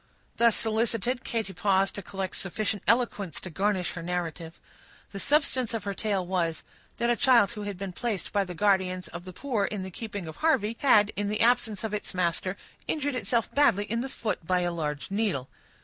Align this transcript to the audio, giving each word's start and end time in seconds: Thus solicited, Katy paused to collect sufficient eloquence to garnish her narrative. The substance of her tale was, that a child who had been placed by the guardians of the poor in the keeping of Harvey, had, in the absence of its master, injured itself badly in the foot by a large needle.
Thus 0.37 0.55
solicited, 0.55 1.23
Katy 1.23 1.53
paused 1.53 1.93
to 1.93 2.01
collect 2.01 2.35
sufficient 2.35 2.81
eloquence 2.87 3.39
to 3.41 3.51
garnish 3.51 3.91
her 3.91 4.01
narrative. 4.01 4.59
The 5.11 5.19
substance 5.19 5.75
of 5.75 5.83
her 5.83 5.93
tale 5.93 6.25
was, 6.25 6.63
that 6.97 7.11
a 7.11 7.15
child 7.15 7.51
who 7.51 7.61
had 7.69 7.77
been 7.77 7.93
placed 7.93 8.33
by 8.33 8.43
the 8.43 8.55
guardians 8.55 9.09
of 9.09 9.25
the 9.25 9.31
poor 9.31 9.65
in 9.65 9.83
the 9.83 9.91
keeping 9.91 10.25
of 10.25 10.37
Harvey, 10.37 10.75
had, 10.79 11.11
in 11.15 11.29
the 11.29 11.41
absence 11.41 11.83
of 11.83 11.93
its 11.93 12.15
master, 12.15 12.57
injured 12.87 13.13
itself 13.13 13.53
badly 13.53 13.83
in 13.83 14.01
the 14.01 14.09
foot 14.09 14.43
by 14.47 14.61
a 14.61 14.71
large 14.71 15.11
needle. 15.11 15.49